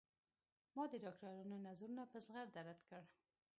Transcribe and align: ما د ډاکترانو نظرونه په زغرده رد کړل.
ما 0.75 0.83
د 0.91 0.93
ډاکترانو 1.03 1.55
نظرونه 1.67 2.03
په 2.11 2.17
زغرده 2.25 2.61
رد 2.67 2.79
کړل. 2.87 3.05